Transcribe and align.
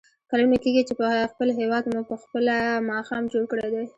کلونه 0.29 0.57
کېږي 0.63 0.81
چې 0.87 0.93
په 0.99 1.07
خپل 1.31 1.47
هېواد 1.59 1.83
مو 1.93 2.01
په 2.09 2.15
خپله 2.21 2.55
ماښام 2.91 3.23
جوړ 3.31 3.43
کړی 3.51 3.67
دی. 3.73 3.83